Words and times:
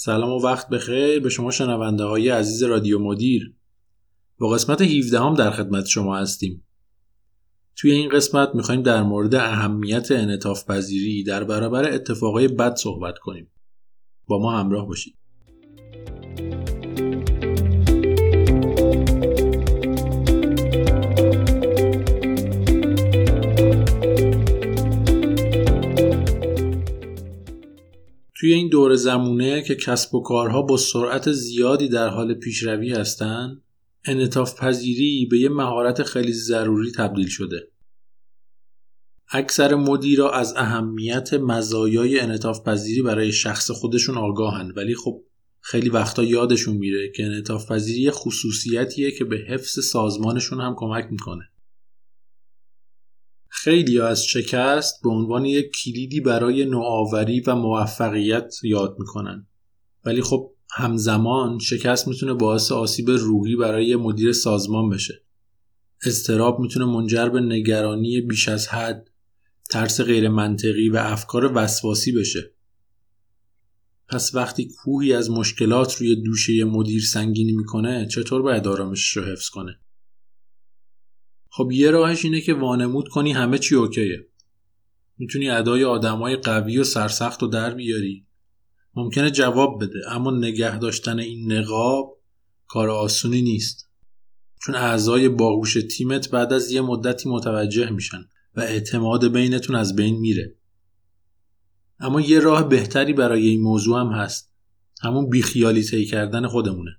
سلام 0.00 0.30
و 0.30 0.40
وقت 0.40 0.68
بخیر 0.68 1.20
به 1.20 1.28
شما 1.28 1.50
شنونده 1.50 2.04
های 2.04 2.28
عزیز 2.28 2.62
رادیو 2.62 2.98
مدیر. 2.98 3.54
با 4.38 4.48
قسمت 4.48 4.80
17 4.80 5.20
هم 5.20 5.34
در 5.34 5.50
خدمت 5.50 5.86
شما 5.86 6.16
هستیم. 6.16 6.64
توی 7.76 7.90
این 7.90 8.08
قسمت 8.08 8.54
می‌خوایم 8.54 8.82
در 8.82 9.02
مورد 9.02 9.34
اهمیت 9.34 10.10
انعطاف 10.10 10.64
پذیری 10.64 11.22
در 11.22 11.44
برابر 11.44 11.92
اتفاقای 11.92 12.48
بد 12.48 12.74
صحبت 12.74 13.18
کنیم. 13.18 13.50
با 14.26 14.38
ما 14.38 14.58
همراه 14.58 14.86
باشید. 14.86 15.14
توی 28.40 28.52
این 28.52 28.68
دور 28.68 28.94
زمونه 28.94 29.62
که 29.62 29.74
کسب 29.74 30.14
و 30.14 30.22
کارها 30.22 30.62
با 30.62 30.76
سرعت 30.76 31.32
زیادی 31.32 31.88
در 31.88 32.08
حال 32.08 32.34
پیشروی 32.34 32.92
هستند 32.92 33.62
انعطاف 34.04 34.60
پذیری 34.60 35.26
به 35.30 35.38
یه 35.38 35.48
مهارت 35.48 36.02
خیلی 36.02 36.32
ضروری 36.32 36.90
تبدیل 36.90 37.28
شده. 37.28 37.68
اکثر 39.28 39.74
مدیرا 39.74 40.30
از 40.30 40.54
اهمیت 40.56 41.34
مزایای 41.34 42.20
انعطاف 42.20 42.68
پذیری 42.68 43.02
برای 43.02 43.32
شخص 43.32 43.70
خودشون 43.70 44.18
آگاهن 44.18 44.72
ولی 44.76 44.94
خب 44.94 45.22
خیلی 45.60 45.88
وقتا 45.88 46.22
یادشون 46.22 46.76
میره 46.76 47.12
که 47.16 47.24
انعطاف 47.24 47.72
پذیری 47.72 48.10
خصوصیتیه 48.10 49.10
که 49.10 49.24
به 49.24 49.36
حفظ 49.36 49.84
سازمانشون 49.84 50.60
هم 50.60 50.74
کمک 50.76 51.08
می‌کنه. 51.10 51.49
خیلی 53.64 54.00
از 54.00 54.24
شکست 54.24 55.02
به 55.02 55.10
عنوان 55.10 55.44
یک 55.44 55.72
کلیدی 55.72 56.20
برای 56.20 56.64
نوآوری 56.64 57.40
و 57.40 57.54
موفقیت 57.54 58.54
یاد 58.62 58.96
می‌کنن. 58.98 59.46
ولی 60.04 60.22
خب 60.22 60.50
همزمان 60.72 61.58
شکست 61.58 62.08
می‌تونه 62.08 62.34
باعث 62.34 62.72
آسیب 62.72 63.10
روحی 63.10 63.56
برای 63.56 63.96
مدیر 63.96 64.32
سازمان 64.32 64.90
بشه. 64.90 65.22
استراب 66.06 66.60
می‌تونه 66.60 66.84
منجر 66.84 67.28
به 67.28 67.40
نگرانی 67.40 68.20
بیش 68.20 68.48
از 68.48 68.68
حد 68.68 69.10
ترس 69.70 70.00
غیر 70.00 70.28
منطقی 70.28 70.88
و 70.88 70.96
افکار 70.96 71.52
وسواسی 71.54 72.12
بشه. 72.12 72.54
پس 74.08 74.34
وقتی 74.34 74.68
کوهی 74.68 75.12
از 75.12 75.30
مشکلات 75.30 75.94
روی 75.94 76.22
دوشه 76.22 76.64
مدیر 76.64 77.02
سنگینی 77.02 77.52
می‌کنه 77.52 78.08
چطور 78.10 78.42
باید 78.42 78.68
آرامشش 78.68 79.16
رو 79.16 79.22
حفظ 79.24 79.48
کنه؟ 79.48 79.80
خب 81.50 81.72
یه 81.72 81.90
راهش 81.90 82.24
اینه 82.24 82.40
که 82.40 82.54
وانمود 82.54 83.08
کنی 83.08 83.32
همه 83.32 83.58
چی 83.58 83.74
اوکیه. 83.74 84.26
می‌تونی 85.18 85.50
ادای 85.50 85.84
آدمای 85.84 86.36
قوی 86.36 86.78
و 86.78 86.84
سرسخت 86.84 87.42
رو 87.42 87.48
در 87.48 87.74
بیاری. 87.74 88.26
ممکنه 88.94 89.30
جواب 89.30 89.84
بده 89.84 89.98
اما 90.08 90.30
نگه 90.30 90.78
داشتن 90.78 91.18
این 91.18 91.52
نقاب 91.52 92.18
کار 92.66 92.90
آسونی 92.90 93.42
نیست. 93.42 93.88
چون 94.62 94.74
اعضای 94.74 95.28
باهوش 95.28 95.76
تیمت 95.96 96.30
بعد 96.30 96.52
از 96.52 96.70
یه 96.70 96.80
مدتی 96.80 97.28
متوجه 97.28 97.90
میشن 97.90 98.28
و 98.56 98.60
اعتماد 98.60 99.32
بینتون 99.32 99.76
از 99.76 99.96
بین 99.96 100.20
میره. 100.20 100.54
اما 102.00 102.20
یه 102.20 102.40
راه 102.40 102.68
بهتری 102.68 103.12
برای 103.12 103.48
این 103.48 103.60
موضوع 103.60 104.00
هم 104.00 104.12
هست. 104.12 104.52
همون 105.02 105.30
بیخیالی 105.30 105.82
طی 105.82 106.04
کردن 106.04 106.46
خودمونه. 106.46 106.90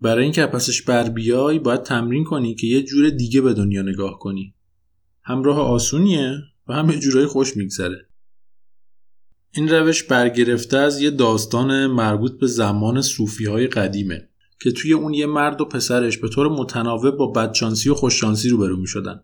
برای 0.00 0.24
اینکه 0.24 0.46
پسش 0.46 0.82
بر 0.82 1.08
بیای 1.08 1.58
باید 1.58 1.82
تمرین 1.82 2.24
کنی 2.24 2.54
که 2.54 2.66
یه 2.66 2.82
جور 2.82 3.10
دیگه 3.10 3.40
به 3.40 3.54
دنیا 3.54 3.82
نگاه 3.82 4.18
کنی. 4.18 4.54
هم 5.22 5.42
راه 5.42 5.58
آسونیه 5.60 6.38
و 6.68 6.74
هم 6.74 6.90
یه 6.90 6.98
جورایی 6.98 7.26
خوش 7.26 7.56
میگذره. 7.56 8.08
این 9.54 9.68
روش 9.68 10.02
برگرفته 10.02 10.76
از 10.76 11.02
یه 11.02 11.10
داستان 11.10 11.86
مربوط 11.86 12.40
به 12.40 12.46
زمان 12.46 13.02
صوفی 13.02 13.46
های 13.46 13.66
قدیمه 13.66 14.28
که 14.60 14.72
توی 14.72 14.92
اون 14.92 15.14
یه 15.14 15.26
مرد 15.26 15.60
و 15.60 15.64
پسرش 15.64 16.18
به 16.18 16.28
طور 16.28 16.48
متناوب 16.48 17.16
با 17.16 17.26
بدشانسی 17.26 17.90
و 17.90 17.94
خوششانسی 17.94 18.48
روبرو 18.48 18.76
می 18.76 18.86
شدن. 18.86 19.20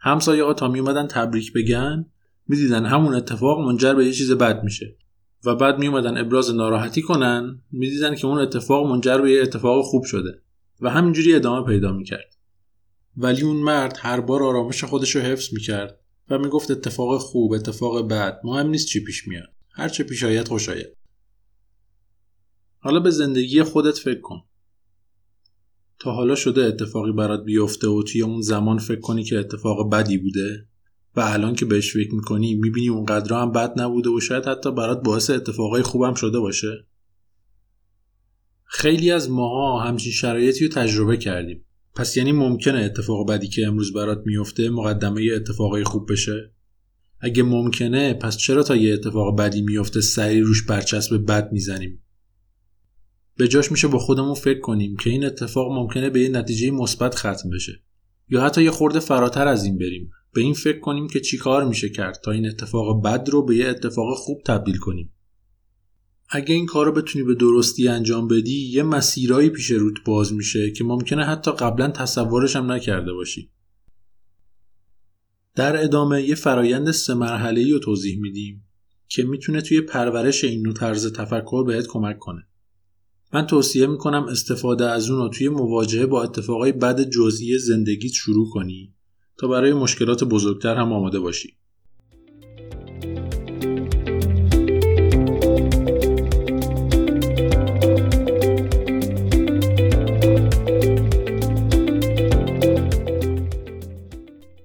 همسایه 0.00 0.44
ها 0.44 0.54
تا 0.54 0.68
می 0.68 0.78
اومدن 0.78 1.06
تبریک 1.06 1.52
بگن 1.52 2.06
می‌دیدن 2.48 2.86
همون 2.86 3.14
اتفاق 3.14 3.60
منجر 3.60 3.94
به 3.94 4.06
یه 4.06 4.12
چیز 4.12 4.32
بد 4.32 4.64
میشه. 4.64 4.96
و 5.46 5.54
بعد 5.54 5.78
می 5.78 5.86
اومدن 5.86 6.18
ابراز 6.18 6.54
ناراحتی 6.54 7.02
کنن 7.02 7.62
می‌دیدن 7.70 8.14
که 8.14 8.26
اون 8.26 8.38
اتفاق 8.38 8.86
منجر 8.86 9.18
به 9.18 9.42
اتفاق 9.42 9.84
خوب 9.84 10.04
شده 10.04 10.42
و 10.80 10.90
همینجوری 10.90 11.34
ادامه 11.34 11.66
پیدا 11.66 11.92
می‌کرد. 11.92 12.36
ولی 13.16 13.42
اون 13.42 13.56
مرد 13.56 13.96
هر 14.00 14.20
بار 14.20 14.42
آرامش 14.42 14.84
خودش 14.84 15.16
رو 15.16 15.22
حفظ 15.22 15.54
می‌کرد 15.54 16.00
و 16.30 16.38
می‌گفت 16.38 16.70
اتفاق 16.70 17.18
خوب 17.18 17.52
اتفاق 17.52 18.08
بد 18.08 18.40
مهم 18.44 18.66
نیست 18.66 18.86
چی 18.86 19.04
پیش 19.04 19.28
میاد. 19.28 19.48
هر 19.72 19.88
چه 19.88 20.04
پیش 20.04 20.24
آید 20.24 20.48
خوش 20.48 20.68
آید. 20.68 20.96
حالا 22.78 23.00
به 23.00 23.10
زندگی 23.10 23.62
خودت 23.62 23.98
فکر 23.98 24.20
کن. 24.20 24.42
تا 25.98 26.12
حالا 26.12 26.34
شده 26.34 26.64
اتفاقی 26.64 27.12
برات 27.12 27.44
بیفته 27.44 27.88
و 27.88 28.02
توی 28.02 28.22
اون 28.22 28.40
زمان 28.40 28.78
فکر 28.78 29.00
کنی 29.00 29.24
که 29.24 29.38
اتفاق 29.38 29.90
بدی 29.92 30.18
بوده؟ 30.18 30.68
و 31.16 31.20
الان 31.20 31.54
که 31.54 31.64
بهش 31.64 31.92
فکر 31.92 32.14
می‌کنی 32.14 32.54
می‌بینی 32.54 32.88
اونقدر 32.88 33.36
هم 33.36 33.52
بد 33.52 33.80
نبوده 33.80 34.10
و 34.10 34.20
شاید 34.20 34.44
حتی 34.44 34.72
برات 34.72 35.02
باعث 35.02 35.30
اتفاقای 35.30 35.82
خوبم 35.82 36.14
شده 36.14 36.40
باشه. 36.40 36.86
خیلی 38.64 39.10
از 39.10 39.30
ماها 39.30 39.80
همچین 39.80 40.12
شرایطی 40.12 40.66
رو 40.66 40.72
تجربه 40.72 41.16
کردیم. 41.16 41.64
پس 41.94 42.16
یعنی 42.16 42.32
ممکنه 42.32 42.78
اتفاق 42.78 43.28
بدی 43.28 43.48
که 43.48 43.66
امروز 43.66 43.92
برات 43.92 44.22
میفته 44.26 44.70
مقدمه 44.70 45.22
اتفاقای 45.34 45.84
خوب 45.84 46.12
بشه؟ 46.12 46.52
اگه 47.20 47.42
ممکنه 47.42 48.14
پس 48.14 48.36
چرا 48.36 48.62
تا 48.62 48.76
یه 48.76 48.94
اتفاق 48.94 49.38
بدی 49.38 49.62
میفته 49.62 50.00
سریع 50.00 50.42
روش 50.42 50.66
برچسب 50.66 51.24
بد 51.28 51.52
می‌زنیم؟ 51.52 52.02
به 53.36 53.48
جاش 53.48 53.70
میشه 53.70 53.88
با 53.88 53.98
خودمون 53.98 54.34
فکر 54.34 54.60
کنیم 54.60 54.96
که 54.96 55.10
این 55.10 55.24
اتفاق 55.24 55.72
ممکنه 55.72 56.10
به 56.10 56.20
یه 56.20 56.28
نتیجه 56.28 56.70
مثبت 56.70 57.14
ختم 57.14 57.50
بشه. 57.50 57.82
یا 58.28 58.44
حتی 58.44 58.62
یه 58.62 58.70
خورده 58.70 59.00
فراتر 59.00 59.48
از 59.48 59.64
این 59.64 59.78
بریم. 59.78 60.10
به 60.36 60.42
این 60.42 60.54
فکر 60.54 60.80
کنیم 60.80 61.08
که 61.08 61.20
چیکار 61.20 61.64
میشه 61.64 61.88
کرد 61.88 62.20
تا 62.24 62.30
این 62.30 62.46
اتفاق 62.46 63.02
بد 63.02 63.28
رو 63.28 63.44
به 63.44 63.56
یه 63.56 63.68
اتفاق 63.68 64.16
خوب 64.16 64.42
تبدیل 64.46 64.76
کنیم. 64.76 65.12
اگه 66.28 66.54
این 66.54 66.66
کار 66.66 66.86
رو 66.86 66.92
بتونی 66.92 67.24
به 67.24 67.34
درستی 67.34 67.88
انجام 67.88 68.28
بدی 68.28 68.70
یه 68.70 68.82
مسیرایی 68.82 69.50
پیش 69.50 69.70
روت 69.70 69.94
باز 70.04 70.32
میشه 70.32 70.70
که 70.70 70.84
ممکنه 70.84 71.24
حتی 71.24 71.52
قبلا 71.52 71.88
تصورش 71.88 72.56
هم 72.56 72.72
نکرده 72.72 73.12
باشی. 73.12 73.50
در 75.54 75.84
ادامه 75.84 76.22
یه 76.22 76.34
فرایند 76.34 76.90
سه 76.90 77.14
مرحله 77.14 77.72
رو 77.72 77.78
توضیح 77.78 78.20
میدیم 78.20 78.64
که 79.08 79.22
می‌تونه 79.22 79.60
توی 79.60 79.80
پرورش 79.80 80.44
این 80.44 80.62
نوع 80.62 80.74
طرز 80.74 81.12
تفکر 81.12 81.64
بهت 81.66 81.86
کمک 81.86 82.18
کنه. 82.18 82.46
من 83.32 83.46
توصیه 83.46 83.86
می‌کنم 83.86 84.24
استفاده 84.24 84.90
از 84.90 85.10
اون 85.10 85.18
رو 85.18 85.28
توی 85.28 85.48
مواجهه 85.48 86.06
با 86.06 86.22
اتفاقای 86.22 86.72
بد 86.72 87.10
جزئی 87.10 87.58
زندگیت 87.58 88.12
شروع 88.12 88.50
کنی. 88.50 88.95
تا 89.38 89.48
برای 89.48 89.72
مشکلات 89.72 90.24
بزرگتر 90.24 90.74
هم 90.74 90.92
آماده 90.92 91.20
باشی. 91.20 91.56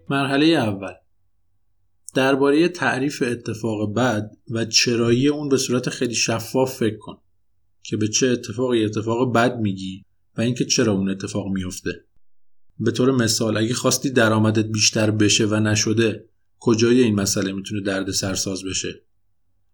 مرحله 0.10 0.46
اول 0.46 0.94
درباره 2.14 2.68
تعریف 2.68 3.24
اتفاق 3.26 3.94
بد 3.96 4.32
و 4.50 4.66
چرایی 4.66 5.28
اون 5.28 5.50
به 5.50 5.58
صورت 5.58 5.90
خیلی 5.90 6.16
شفاف 6.16 6.78
فکر 6.78 6.98
کن 6.98 7.18
که 7.84 7.98
به 7.98 8.08
چه 8.08 8.28
اتفاقی 8.28 8.86
اتفاق 8.86 9.34
بد 9.34 9.58
میگی 9.60 10.06
و 10.38 10.42
اینکه 10.42 10.66
چرا 10.66 10.94
اون 10.94 11.10
اتفاق 11.10 11.48
میفته 11.48 12.06
به 12.84 12.92
طور 12.92 13.12
مثال 13.12 13.58
اگه 13.58 13.74
خواستی 13.74 14.10
درآمدت 14.10 14.66
بیشتر 14.66 15.12
بشه 15.12 15.46
و 15.46 15.56
نشده 15.56 16.26
کجای 16.60 17.04
این 17.04 17.16
مسئله 17.16 17.52
می‌تونه 17.52 17.82
درد 17.82 18.12
سرساز 18.12 18.64
بشه؟ 18.64 19.02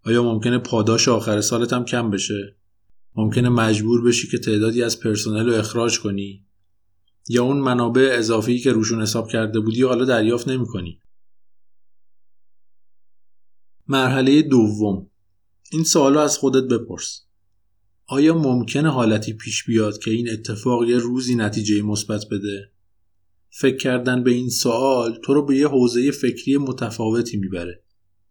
آیا 0.05 0.23
ممکنه 0.23 0.57
پاداش 0.57 1.07
آخر 1.07 1.41
سالت 1.41 1.73
هم 1.73 1.85
کم 1.85 2.09
بشه؟ 2.09 2.55
ممکنه 3.15 3.49
مجبور 3.49 4.01
بشی 4.01 4.27
که 4.27 4.37
تعدادی 4.37 4.83
از 4.83 4.99
پرسنل 4.99 5.45
رو 5.49 5.53
اخراج 5.53 5.99
کنی؟ 5.99 6.45
یا 7.29 7.43
اون 7.43 7.57
منابع 7.57 8.09
اضافی 8.17 8.59
که 8.59 8.71
روشون 8.71 9.01
حساب 9.01 9.29
کرده 9.29 9.59
بودی 9.59 9.83
حالا 9.83 10.05
دریافت 10.05 10.47
نمی‌کنی؟ 10.47 11.01
مرحله 13.87 14.41
دوم. 14.41 15.09
این 15.71 15.83
سوالو 15.83 16.19
از 16.19 16.37
خودت 16.37 16.67
بپرس. 16.67 17.21
آیا 18.07 18.37
ممکنه 18.37 18.91
حالتی 18.91 19.33
پیش 19.33 19.63
بیاد 19.63 19.97
که 19.97 20.11
این 20.11 20.29
اتفاق 20.29 20.83
یه 20.83 20.97
روزی 20.97 21.35
نتیجه 21.35 21.81
مثبت 21.81 22.25
بده؟ 22.31 22.71
فکر 23.59 23.77
کردن 23.77 24.23
به 24.23 24.31
این 24.31 24.49
سوال 24.49 25.19
تو 25.23 25.33
رو 25.33 25.45
به 25.45 25.57
یه 25.57 25.67
حوزه 25.67 26.11
فکری 26.11 26.57
متفاوتی 26.57 27.37
می‌بره. 27.37 27.83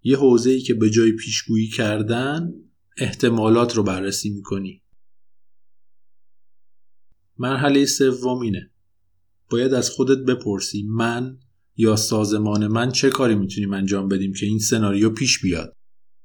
یه 0.02 0.16
حوزه 0.16 0.50
ای 0.50 0.60
که 0.60 0.74
به 0.74 0.90
جای 0.90 1.12
پیشگویی 1.12 1.68
کردن 1.68 2.52
احتمالات 2.98 3.76
رو 3.76 3.82
بررسی 3.82 4.30
می‌کنی. 4.30 4.82
مرحله 7.38 7.86
سوم 7.86 8.40
اینه 8.40 8.70
باید 9.50 9.74
از 9.74 9.90
خودت 9.90 10.18
بپرسی 10.18 10.82
من 10.82 11.38
یا 11.76 11.96
سازمان 11.96 12.66
من 12.66 12.92
چه 12.92 13.10
کاری 13.10 13.34
می‌تونیم 13.34 13.72
انجام 13.72 14.08
بدیم 14.08 14.32
که 14.32 14.46
این 14.46 14.58
سناریو 14.58 15.10
پیش 15.10 15.40
بیاد؟ 15.40 15.76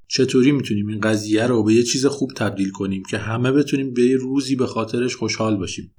چطوری 0.08 0.52
می‌تونیم 0.52 0.88
این 0.88 1.00
قضیه 1.00 1.48
رو 1.48 1.64
به 1.64 1.74
یه 1.74 1.84
چیز 1.84 2.06
خوب 2.06 2.32
تبدیل 2.38 2.72
کنیم 2.72 3.04
که 3.10 3.18
همه 3.18 3.52
بتونیم 3.52 3.94
به 3.94 4.02
یه 4.02 4.18
روزی 4.18 4.56
به 4.56 4.68
خاطرش 4.68 5.16
خوشحال 5.16 5.58
باشیم؟ 5.58 5.96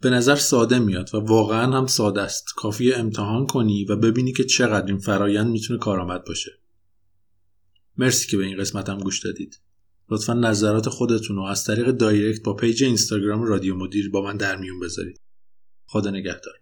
به 0.00 0.10
نظر 0.10 0.36
ساده 0.36 0.78
میاد 0.78 1.14
و 1.14 1.18
واقعا 1.18 1.76
هم 1.76 1.86
ساده 1.86 2.22
است. 2.22 2.44
کافیه 2.56 2.92
امتحان 2.92 3.46
کنی 3.46 3.84
و 3.84 3.96
ببینی 3.96 4.32
که 4.32 4.44
چقدر 4.44 4.86
این 4.86 4.98
فرایند 4.98 5.50
می‌تونه 5.50 5.78
کارآمد 5.78 6.24
باشه. 6.24 6.50
مرسی 7.96 8.28
که 8.28 8.36
به 8.36 8.44
این 8.44 8.58
قسمت 8.58 8.88
هم 8.88 8.98
گوش 8.98 9.24
دادید. 9.24 9.60
لطفا 10.10 10.34
نظرات 10.34 10.88
خودتون 10.88 11.36
رو 11.36 11.42
از 11.42 11.64
طریق 11.64 11.90
direct 11.90 12.42
یا 12.42 12.54
page 12.54 12.84
اینستاگرام 12.84 13.42
رادیو 13.42 13.76
مدیر 13.76 14.10
با 14.10 14.22
من 14.22 14.36
در 14.36 14.56
میون 14.56 14.80
بذارید. 14.80 15.20
خدا 15.86 16.10
نگهدار. 16.10 16.54